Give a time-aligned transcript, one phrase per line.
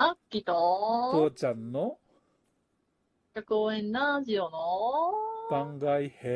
[0.00, 0.52] あっきと、
[1.12, 1.98] 父ちゃんの？
[3.48, 5.12] 公園ラジオの、
[5.50, 6.28] 番外編。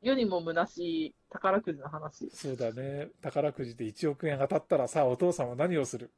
[0.00, 2.30] 世にも虚しい宝くじの話。
[2.30, 3.10] そうだね。
[3.20, 6.10] 宝くじで1億円当たったらさ、お父さんは何をする？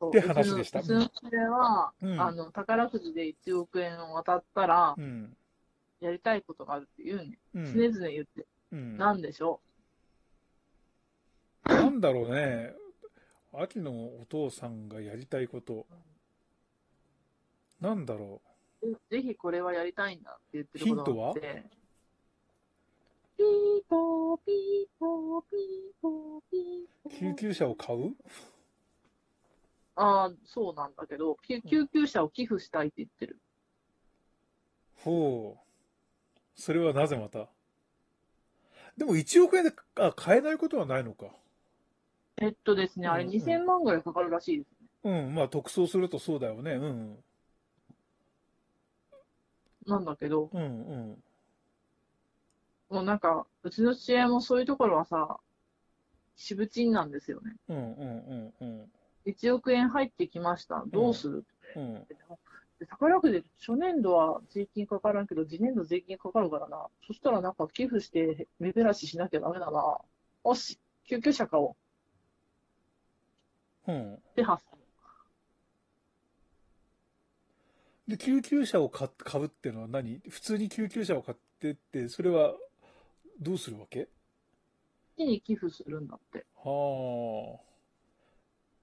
[0.00, 5.36] そうって話でしたうちのうちの家は、うんあの、宝くじで1億円を当たったらう、ん。
[6.00, 7.36] やりたいことがあるって言うね。
[7.54, 7.66] うん。
[7.74, 8.46] 常々言って。
[8.72, 9.60] うん、なんでしょ
[11.70, 12.74] なんだろうね。
[13.52, 15.86] あきのお父さんがやりたいこと。
[17.80, 18.40] なんだろ
[18.82, 18.88] う。
[19.10, 21.64] ぜひこれはやりたいんだって言ってることがあって。
[23.36, 23.46] ピー
[23.88, 28.14] ポーピーポーピーポーピー救急車を買う？
[29.96, 33.38] ああ、そうなんだけど、救救急車を寄付したいって言ってる。
[34.96, 35.60] ほう。
[36.54, 37.48] それはなぜまた？
[38.96, 41.26] でも1億円であ買えないことはないのか。
[42.40, 44.68] えっとですね、あれうんうん2000万ぐらいかかるらしいです
[45.04, 45.22] ね。
[45.26, 46.72] うん、まあ特装するとそうだよね。
[46.72, 47.18] うん。
[49.86, 51.22] なんだけど、うんうん。
[52.88, 55.38] もうなんか、うちの父親もそういうところはさ、
[56.34, 57.54] しぶちんなんですよね。
[57.68, 58.92] うんうんうんうん。
[59.26, 60.82] 1億円入ってきました。
[60.86, 61.44] どうする、
[61.76, 62.06] うん。
[62.78, 66.86] で宝くじ、初年度は税金かからんけど、次年度税金かかるからな。
[67.06, 69.98] そしたらなんか寄付して目減らししなきゃダメだな。
[70.44, 71.76] よし、救急車買おう
[73.90, 74.14] うん。
[74.14, 74.78] って発想。
[78.08, 80.20] で、救急車を買っ買うっていうのは何？
[80.28, 82.54] 普通に救急車を買ってって、それは
[83.40, 84.08] どうするわけ？
[85.16, 86.44] 木に寄付するんだって。
[86.56, 87.60] はあ。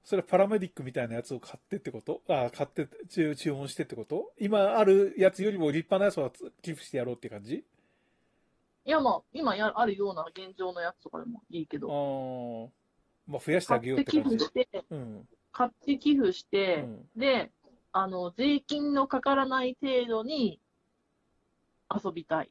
[0.03, 2.21] それはパラメディックみたいなやつを買ってってこと？
[2.29, 4.31] あ買って注注文してってこと？
[4.39, 7.65] 今あるやつよりも立派なやつを寄付してやろうって感じ？
[8.85, 12.71] いや、まあ、今やあるような現状のやつとかでもいいけあど、あ。
[13.27, 15.27] まあ増やしてあげよう買っ寄ってて感じ付して、うん。
[15.51, 17.09] 買って寄付しうて、ん。
[17.15, 17.51] で、
[17.91, 20.59] あの、税金のかからない程度に
[21.93, 22.49] 遊びたい。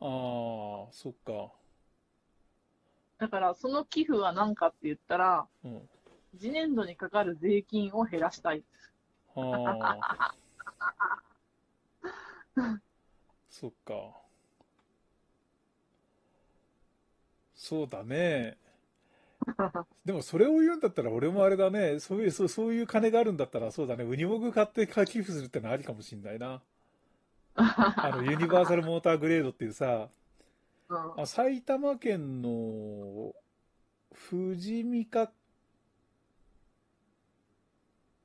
[0.00, 1.52] ああ、そっか。
[3.18, 5.88] だから、その寄付は何かって言ったら、うん。
[6.38, 8.64] 次年度にかかる税金を減らしたい。
[9.36, 10.34] ああ。
[13.48, 13.94] そっか。
[17.54, 18.58] そうだね。
[20.04, 22.00] でもそれを言うんだったら俺もあれだね。
[22.00, 24.04] そういう、そうそういう金があるんだったらそうだね。
[24.04, 26.62] ウニモグ買って寄付するってのはありかもしんないな。
[27.54, 30.22] あの、ユニバーサルモーターグレードっていうさ、うん
[31.16, 33.32] あ埼玉県の
[34.30, 35.32] 富士見か、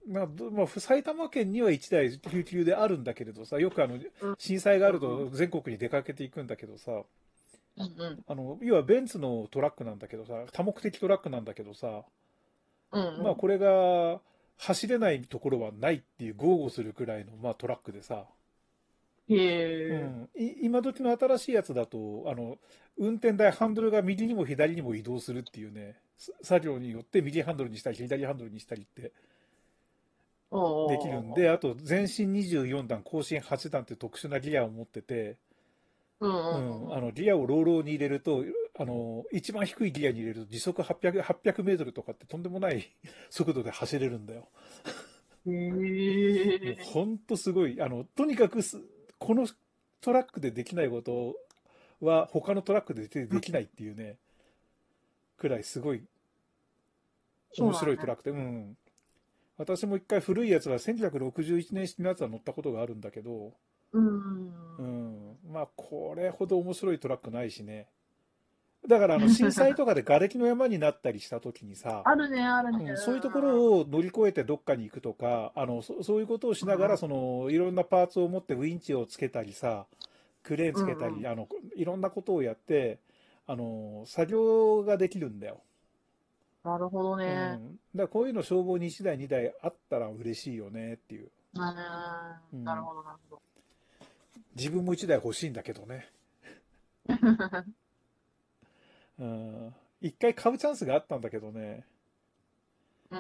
[0.05, 7.03] まあ、どまあ、埼玉県には1台救急であるんだけれどさ、よくあのうん、震災があると全国に出かけていくんだけどさ、
[7.77, 8.23] うんうん。
[8.27, 12.03] あの、要はベンツのトラックなんだけどさ、多目的トラックなんだけどさ、
[12.91, 13.23] うんうん。
[13.23, 14.21] まあこれが
[14.57, 18.25] 走れないところはないっていう豪語するくらいの、まあ、トラックでさ、
[19.29, 19.35] へ
[19.89, 22.57] うえ、ん、い今時の新しいやつだと、あの、
[22.97, 29.11] 運転台、ハンドルが右にも左にも移動するっていうね、す作業によって右ハンドルにしたり、左ハンドルにしたりって
[30.87, 35.37] できるんで、あと前進24段、後進8段って特殊なギアを持ってて、
[36.19, 38.44] うんあの、ギアをローローに入れると、
[38.79, 42.91] あの、一番低いギアに入れると時速800、800メートルとかってとんでもない
[43.29, 44.50] 速度で走れるんだよ。
[45.45, 47.81] へえ、ほんとすごい。
[47.81, 48.81] あの、とにかくす、
[49.19, 49.47] この
[50.01, 51.35] トラックでできないこと
[52.01, 54.17] は他のトラックででできないっていうね、
[55.38, 56.03] くらいすごい
[57.57, 58.78] 面白いトラックで、うん。
[59.57, 63.53] 私も一回古いやつは1961年式のやつは乗ったことがあるんだけど、
[63.94, 64.84] うんう。
[64.84, 65.26] ん。
[65.47, 67.88] まあ、これほど面白いトラックないしね。
[68.88, 72.91] だから、あの、 震災とかで瓦礫の山になったりした時にさ、あるね、あるね。
[72.91, 79.88] うん、そういうところを乗り越えてどっかに行くとか、あの、そそういうことをしながら、うんその、いろんなパーツを持ってウィンチをつけたりさ、
[80.44, 83.00] クレーンつけたり、うんうんあの、いろんなことをやって、
[83.46, 85.61] あの、作業ができるんだよ。
[86.64, 87.20] なるほどうん。
[87.20, 87.32] だね。
[87.35, 87.58] か
[87.96, 91.32] らこういうの消防に1台2台あったら嬉しいよねっていう。
[91.53, 91.72] な
[92.76, 93.41] るほど、なるほど。
[94.57, 96.09] 自分も1台欲しいんだけどね。
[99.19, 99.75] うん。
[100.01, 101.85] 一回買うチャンスがあったんだけどね。
[103.11, 103.19] うん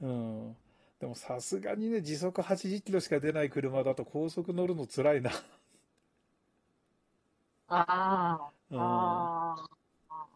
[0.00, 0.46] うん。
[0.46, 0.56] うん。
[1.00, 5.30] でもさすがにね、時速80キロしか出ない車だと高速乗るの辛いな。
[7.68, 10.26] ああ、うんああ。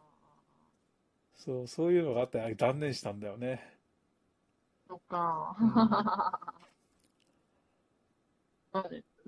[1.36, 3.78] そう、そういうのがあって、断念したんだよね。
[4.88, 5.56] そっか。
[5.60, 6.59] うん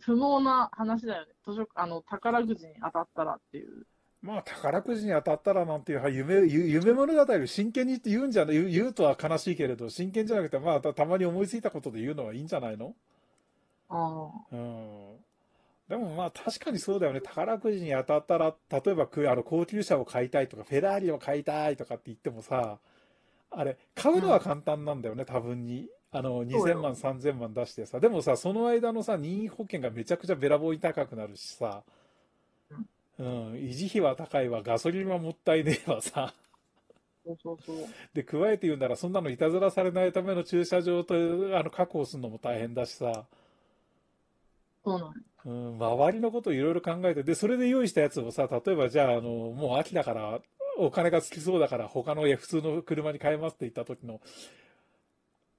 [0.01, 1.33] 不毛な話だよね。
[1.45, 3.87] 図書、あの、宝くじに当たったらっていう。
[4.23, 12.95] まあ、宝くじに当たったらなんていう夢、ゆ夢物語を真剣にって言うんじゃない、言うとは悲しいけれど、真剣じゃなくて、まあ、たたまに思いついたことで言うのはいいんじゃないの？
[13.89, 15.17] あうん。
[15.89, 17.21] でもまあ確かにそうだよね。
[17.21, 22.79] 宝くじに当たったら、例えばくあの高級車を買いたいとか、フェラーリを買いたいとかって言ってもさ、
[23.51, 25.91] あれ、買うのは簡単なんだよね、多分に。
[26.13, 27.99] あの、2000万、3000万出してさ。
[27.99, 31.83] でもさ、その間のさ、任意保険がめちゃくちゃべらぼうに高くなるしさ。
[33.19, 36.35] うん、維持費は高いわ、ガソリンはもったいねえわさ。
[37.25, 37.77] そうそうそう。
[38.15, 41.19] で、加えて言うなら、そんなのいたずらされないための駐車場と、あ
[41.63, 43.27] の、確保するのも大変だしさ。
[44.85, 50.41] そうなんやうん、周りのことをいろいろ考えて、で、それで用意したやつをさ、例えばじゃあ、あの、もう秋だから、
[50.79, 54.21] お金がつきそうだから、他のいや普通の車に変えますって言った時の、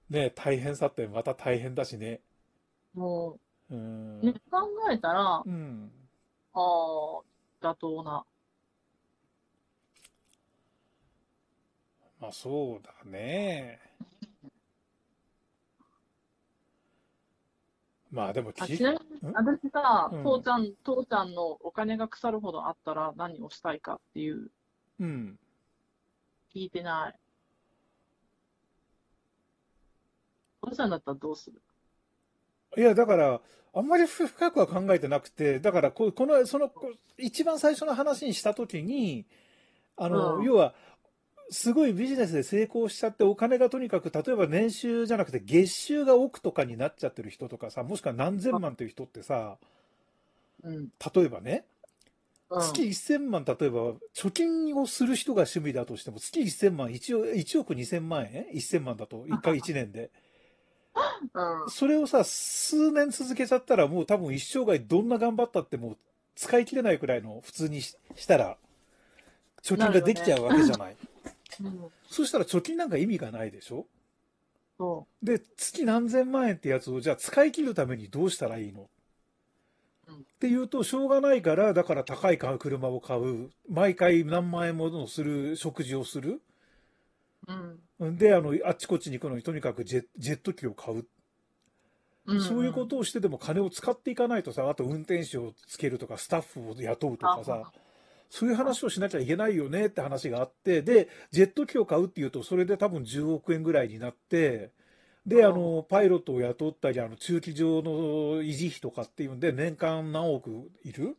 [0.09, 2.21] ね、大変さってまた大変だしね。
[2.93, 3.39] も
[3.69, 4.19] うん。
[4.21, 5.91] う、ね、考えたら、あうん。
[6.53, 6.59] あ、
[7.61, 8.25] 妥当な。
[12.19, 13.79] まあそうだね。
[18.11, 24.51] まあでもあ、きちなみに、私さうん、父ちゃん、父ちゃんのお金が腐るほどあったら何をしたいかっていう、
[24.99, 25.39] うん。
[26.53, 27.19] 聞いてない。
[30.69, 31.61] 父ちゃんだったらどうする？
[32.77, 33.41] いや、だから、
[33.75, 39.25] あんまり深くは考えてなくて、だからこ、この、その、こ一番最初の話にしたときに、
[39.97, 40.75] あの、うん要は、
[41.51, 49.57] すごいビジネスで成功しちゃって、お金がとにかく、例えば年収じゃなくて、月収が億とかになっちゃってる人とかさ、もしくは何千万っていう人ってさ、
[50.63, 50.89] うん。
[51.15, 51.65] 例えばね、
[52.49, 52.61] うん。
[52.61, 60.11] 月1000万、例えば、貯金をする人が趣味だとしても、月1000万、1億 ,1 億2000万円 ?1000 万だと、1回1年で。
[61.33, 61.69] うん。
[61.69, 65.97] それをさ、数年続けちゃったら、もう多分一生涯どんな頑張ったってもう
[66.35, 68.57] 使い切れないくらいの普通にししたら、
[69.63, 70.95] 貯金ができちゃうわけじゃない。
[71.63, 71.89] うん。
[72.09, 73.85] そしたら貯金なんか意味がないでしょ？
[74.77, 78.89] そで、月何千万円ってやつをじゃあ使い切るためにどうしたらいいの？
[80.09, 86.41] うんっていうと、しょうがないから、だから高い車を買う、毎回何万円ものする食事をする。
[87.47, 87.53] う。
[87.99, 88.17] うん。
[88.17, 91.05] で、あの、あっちこっちに行くのにとにかくジェジェット機を買う。
[92.25, 92.41] うん。
[92.41, 97.67] そういうことをしてでも金を使っていかないとさ、あと運転手をつけるとか、スタッフを雇うとかさ、
[98.29, 104.71] そういう話をしなきゃいけないよねって話があって、で、ジェット機を買うっていうと、それで多分10億円ぐらいになって、
[105.27, 111.17] で、あの、パイロットを雇ったり、あの、駐機場の維持費とかっていうんで、年間何億いる？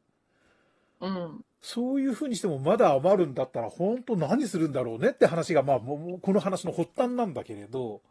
[1.01, 1.45] うん。
[1.65, 8.03] そういうふうにしてもまだ余るんだったら、本当何するんだろうねって話が、まあ、この話の発端なんだけれど、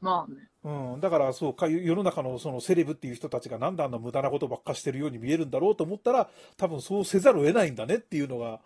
[0.00, 0.48] まあね。
[0.64, 8.60] うん、だからそうか世の中のそのセレブっていう人たちがなんであんな無駄なことばっかしてるように見えるんだろうと思ったら多分そうせざるを得ないんだねっていうのが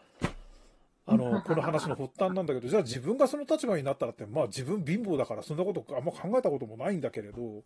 [1.06, 7.62] あの この話の発端なんだけどじゃあ自分がその立場になったらってまあ自分貧乏だからそんなことあんま考えたこともないんだけれど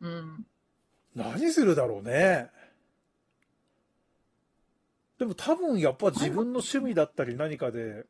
[0.00, 0.46] うん。
[1.14, 2.50] 何するだろうね。
[5.18, 8.04] でも多分やっぱ自分の趣味だったり何かで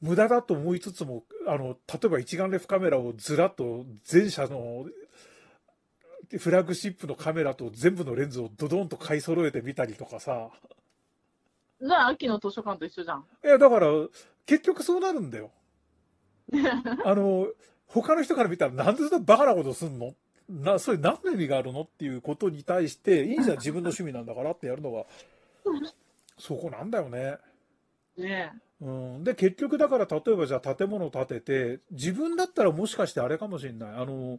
[0.00, 4.86] 無駄だと思いつつもあの例えば一眼レフカメラをずらっと全社の
[6.38, 10.50] フラッグシップのカメラと全部のレンズをドドンと買い揃えてみたりとかさ
[11.80, 13.24] じゃあ、秋の図書館と一緒じゃん。
[13.44, 13.88] いやだから
[14.46, 15.50] 結局そうなるんだよ。
[17.04, 17.48] あの
[17.86, 20.14] 他の人から見たらなんでそんなバカなことすんの？
[20.48, 21.82] なそれ何の意味があるの？
[21.82, 25.04] っていうことに対していいじゃん自分の趣味なんだからってやるのが
[26.38, 27.38] そこなんだよね。
[28.16, 33.90] ねうん、で結局だから例えばじゃあ建物を建てて自分だったらもしかしてあれかもしれない。
[33.94, 34.38] あの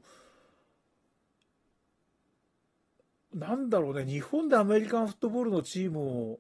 [3.33, 4.05] なんだろうね。
[4.05, 6.39] 日本でアメリカンフットボールのチームを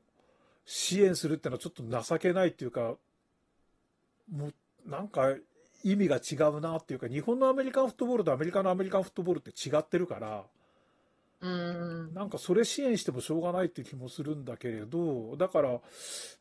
[0.65, 2.95] 支援するってのはちょっと情けないっていうか
[4.31, 4.53] もう
[4.85, 5.35] なんか
[5.83, 10.43] 意味が違うなっていうか日本のアメリカンフットボールとアメリカのアメリカンフットボールって違ってるから
[11.41, 12.13] うん。
[12.13, 15.69] なんかそれ支援してもしょうがないって気もするんだけれど、だから、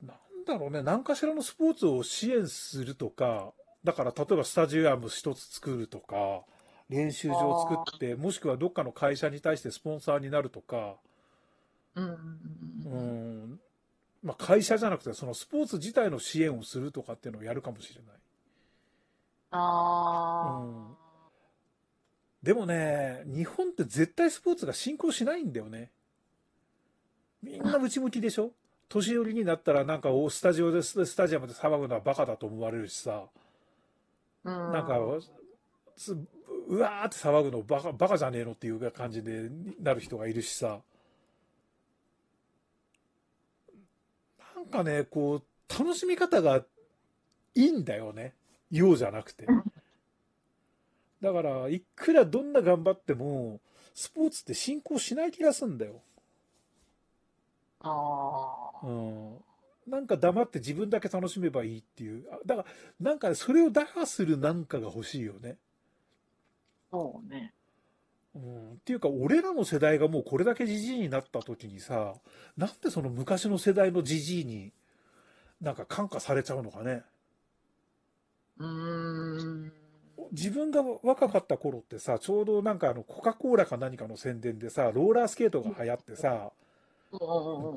[0.03, 3.53] なんだろうね、何かしらのスポーツを支援するとか、
[3.85, 6.43] だから例えばスタジアム一つ作るとか、
[6.89, 10.97] 練習場を作って、もしくはどっかの会社に対してスポンサーになるとか、
[11.95, 13.61] うん。
[14.23, 18.15] まあ会社じゃなくて、そのスポーツ自体の支援をするとかっていうのをやるかもしれない。
[19.51, 21.06] あうん
[22.47, 25.91] でもね、日本って絶対スポーツが進行しないんだよね。
[27.43, 28.53] みんな内向きでしょ？
[28.89, 33.25] 年寄りになったらなんかおスタジオでススタジアムで騒ぐのはバカだと思われるしさ。
[34.45, 35.01] なんか
[35.97, 36.17] す
[36.69, 39.51] うわーって騒ぐのバカバカじゃねえのっていう感じで
[39.81, 40.79] なる人がいるしさ、
[44.55, 46.63] なんかね、こう、楽しみ方が
[47.57, 48.35] いいんだよね。
[48.71, 49.49] ようじゃなくて。
[51.27, 53.61] だから、いくらどんな頑張っても、
[53.95, 56.01] スポーツって進行しない気がすんだよ。
[57.81, 58.87] ああ。
[58.87, 59.37] うん。
[59.89, 62.25] なんか黙って自分だけ楽しめばいいっていう。
[62.31, 62.69] あだから、
[63.01, 65.57] なんかねそれを打破するなんかが欲しいよね。
[66.93, 67.53] そうね。
[68.37, 68.73] うん。
[68.75, 72.15] っていうか、俺らの世代がもうこれだけじじいになった時にさ、
[72.57, 74.73] なんでその昔の世代のじじいに
[75.61, 77.03] なんか感化されちゃうのかね。
[78.59, 78.96] うーん。
[80.33, 86.53] 自分が若かった頃ってさ、ちょうどなんかあの、コカ・コーラか何かの宣伝でさ、ローラースケートが流行ってさ、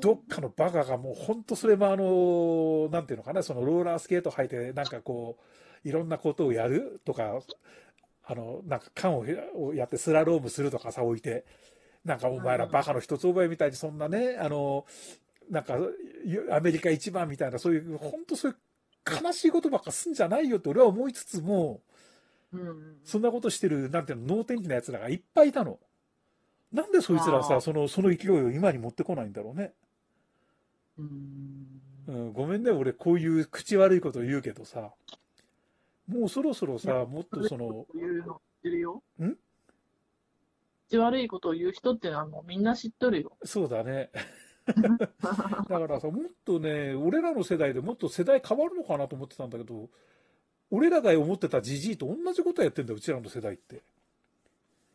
[0.00, 5.38] どっかのバカがもう本当それもあの、なんていうのかな、そのローラースケート履いてなんかこ
[5.84, 7.40] う、いろんなことをやるとか、
[8.24, 11.44] あの、なんか缶ををやってスラロームするとかさ、置いて、
[12.04, 14.84] なんかお前らバカの一つ覚えみたいにそんなね、あの、
[15.50, 15.76] なんか
[16.52, 21.80] アメリカ一番みたいな、そういう、本当そういう悲しいことばっかすんじゃないよって俺は思いつつも、
[22.52, 22.96] うん。
[23.04, 25.78] そんなことしてる、なんていうの、能天気な奴らがいっぱいいたの。
[26.72, 29.72] なんでそいつらさ、その、その勢いを今に持ってこないんだろうね。
[30.98, 31.80] うん。
[32.08, 34.92] うん、ごめんね、俺こういう口悪いこと言うけどさ、
[36.08, 39.02] もうそろそろさ、もっとその、言うの知ってるよ。
[39.22, 39.36] ん？
[40.88, 43.36] 口悪いことを言う人ってのはもうみんな知っとるよ。
[43.44, 44.10] そうだね。
[44.66, 49.88] だからさ、もっとね、俺らの世代でもっと世代変わるのかなと思ってたんだけど、
[50.70, 53.82] 俺らが思ってたじじいと同じことやってんだよ、うちらの世代って。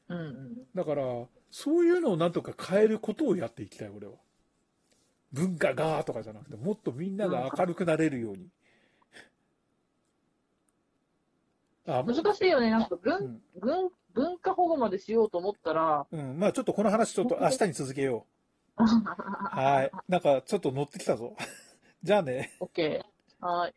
[0.10, 0.58] うんうん。
[0.74, 1.04] だから、
[1.52, 4.14] そういうのをなんとか変えることをやっていきたい、俺は。
[5.32, 8.50] 文化がとかじゃなくて、もっとみんなが明るくなれるように。
[11.88, 12.72] あ、難しいよね。
[12.72, 16.40] なんかう文、ん、文、文化保護までしようと思ったら、うん。
[16.40, 18.26] まあちょっとこの話ちょっと明日に続けよ
[18.78, 18.84] う。
[18.84, 19.92] はい。
[20.08, 21.36] なんかちょっと乗ってきたぞ。
[22.04, 22.56] じゃあね。
[22.60, 23.46] オッケー。
[23.46, 23.76] はい。